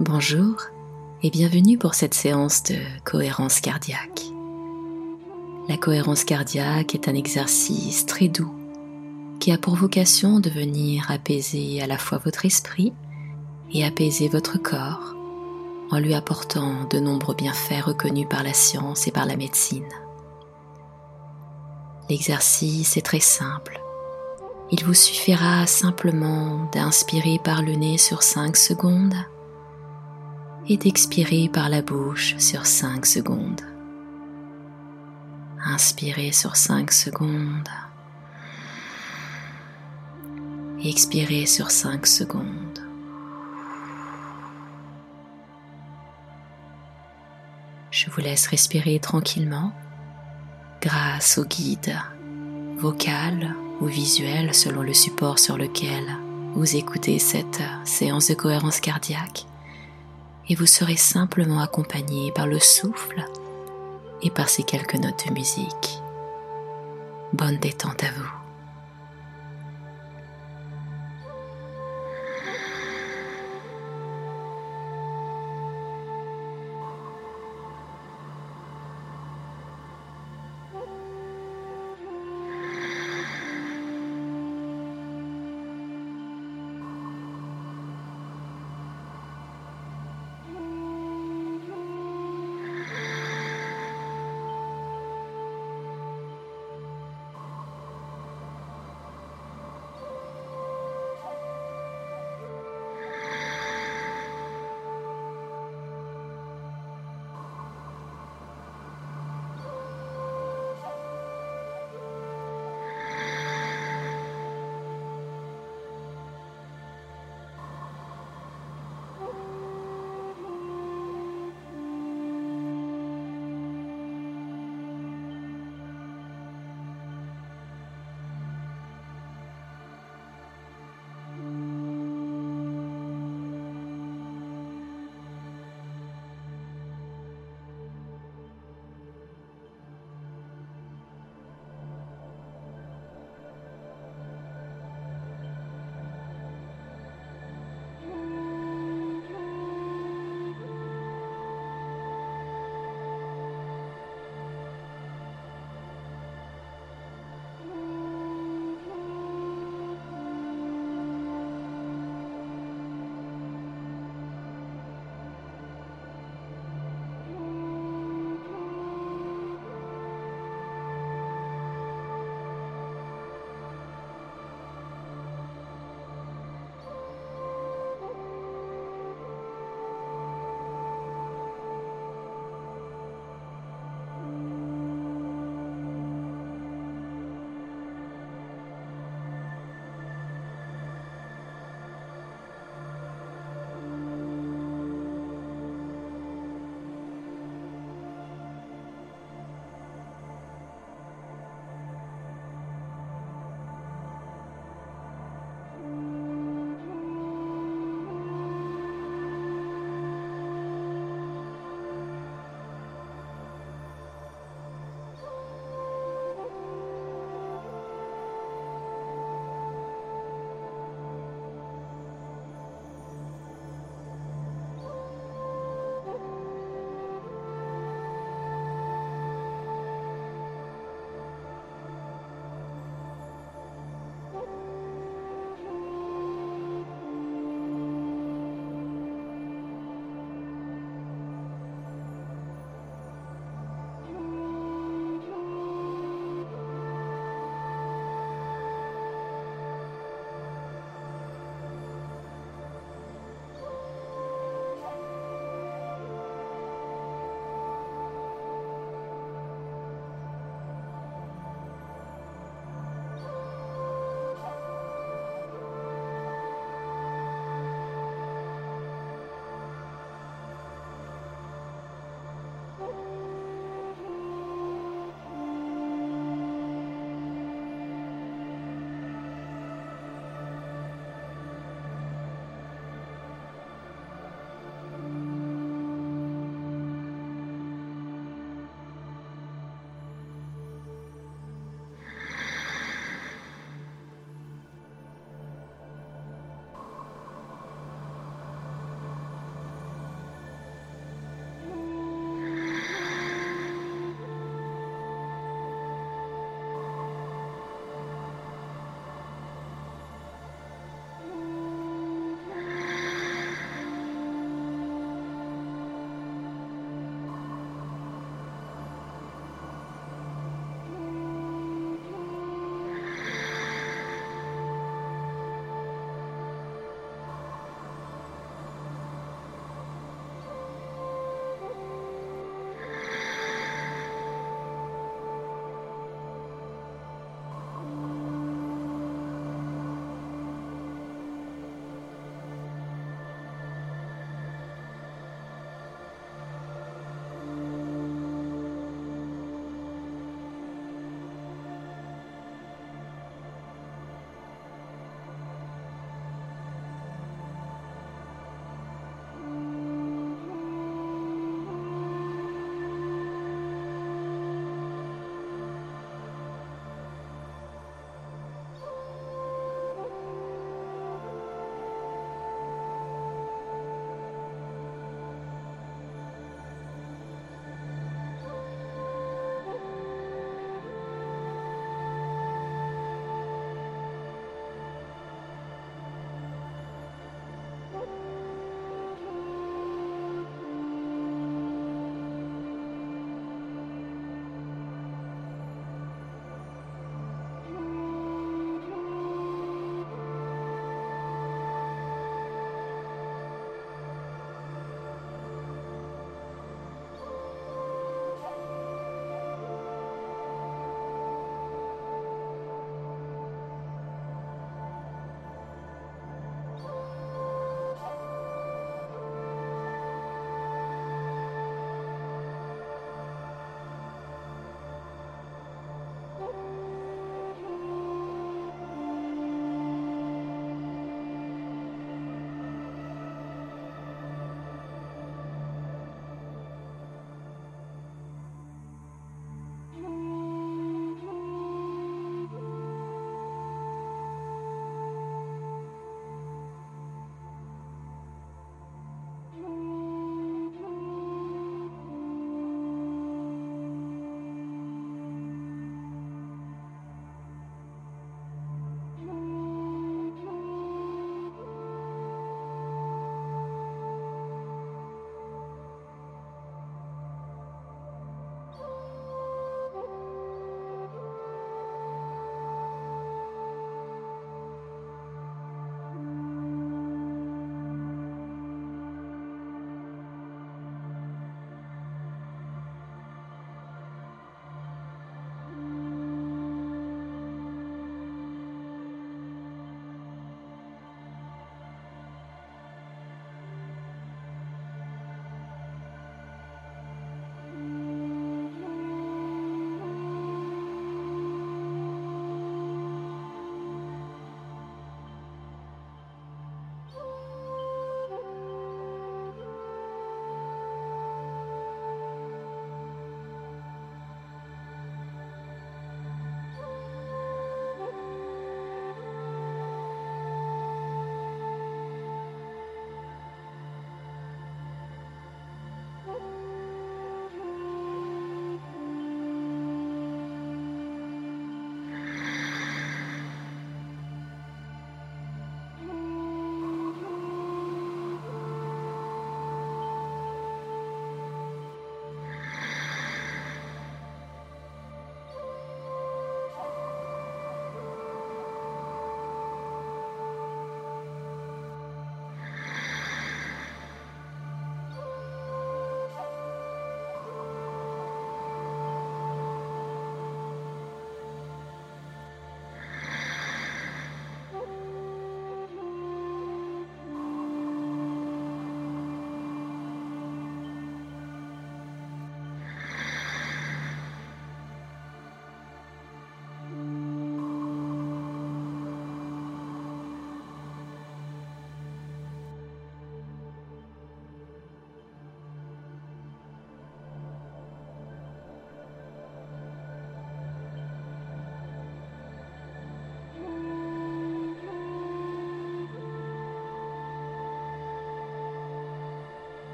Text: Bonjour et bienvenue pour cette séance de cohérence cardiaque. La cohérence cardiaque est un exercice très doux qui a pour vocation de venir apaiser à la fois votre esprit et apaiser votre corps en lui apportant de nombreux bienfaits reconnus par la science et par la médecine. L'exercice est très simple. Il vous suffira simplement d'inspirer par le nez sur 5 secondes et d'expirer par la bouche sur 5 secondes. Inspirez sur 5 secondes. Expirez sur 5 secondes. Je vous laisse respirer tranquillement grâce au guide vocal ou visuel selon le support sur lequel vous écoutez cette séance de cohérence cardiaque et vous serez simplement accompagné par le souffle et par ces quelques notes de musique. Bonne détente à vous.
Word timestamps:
Bonjour 0.00 0.56
et 1.22 1.30
bienvenue 1.30 1.78
pour 1.78 1.94
cette 1.94 2.14
séance 2.14 2.64
de 2.64 2.74
cohérence 3.04 3.60
cardiaque. 3.60 4.22
La 5.68 5.76
cohérence 5.76 6.24
cardiaque 6.24 6.96
est 6.96 7.06
un 7.06 7.14
exercice 7.14 8.04
très 8.04 8.26
doux 8.26 8.52
qui 9.38 9.52
a 9.52 9.56
pour 9.56 9.76
vocation 9.76 10.40
de 10.40 10.50
venir 10.50 11.08
apaiser 11.12 11.80
à 11.80 11.86
la 11.86 11.96
fois 11.96 12.18
votre 12.18 12.44
esprit 12.44 12.92
et 13.72 13.84
apaiser 13.84 14.26
votre 14.26 14.60
corps 14.60 15.14
en 15.92 16.00
lui 16.00 16.14
apportant 16.14 16.88
de 16.90 16.98
nombreux 16.98 17.36
bienfaits 17.36 17.82
reconnus 17.84 18.26
par 18.28 18.42
la 18.42 18.52
science 18.52 19.06
et 19.06 19.12
par 19.12 19.26
la 19.26 19.36
médecine. 19.36 19.88
L'exercice 22.10 22.96
est 22.96 23.06
très 23.06 23.20
simple. 23.20 23.80
Il 24.72 24.84
vous 24.84 24.94
suffira 24.94 25.68
simplement 25.68 26.68
d'inspirer 26.72 27.38
par 27.38 27.62
le 27.62 27.74
nez 27.74 27.96
sur 27.96 28.24
5 28.24 28.56
secondes 28.56 29.14
et 30.68 30.76
d'expirer 30.76 31.48
par 31.52 31.68
la 31.68 31.82
bouche 31.82 32.36
sur 32.38 32.66
5 32.66 33.04
secondes. 33.04 33.60
Inspirez 35.64 36.32
sur 36.32 36.56
5 36.56 36.90
secondes. 36.92 37.68
Expirez 40.82 41.46
sur 41.46 41.70
5 41.70 42.06
secondes. 42.06 42.80
Je 47.90 48.10
vous 48.10 48.20
laisse 48.20 48.46
respirer 48.48 48.98
tranquillement 48.98 49.72
grâce 50.80 51.38
au 51.38 51.44
guide 51.44 51.96
vocal 52.76 53.54
ou 53.80 53.86
visuel 53.86 54.54
selon 54.54 54.82
le 54.82 54.92
support 54.92 55.38
sur 55.38 55.56
lequel 55.56 56.04
vous 56.54 56.76
écoutez 56.76 57.18
cette 57.18 57.62
séance 57.84 58.28
de 58.28 58.34
cohérence 58.34 58.80
cardiaque 58.80 59.46
et 60.48 60.54
vous 60.54 60.66
serez 60.66 60.96
simplement 60.96 61.60
accompagné 61.60 62.32
par 62.32 62.46
le 62.46 62.58
souffle 62.58 63.24
et 64.22 64.30
par 64.30 64.48
ces 64.48 64.62
quelques 64.62 64.94
notes 64.94 65.28
de 65.28 65.34
musique. 65.34 66.00
Bonne 67.32 67.58
détente 67.58 68.02
à 68.04 68.10
vous. 68.16 68.43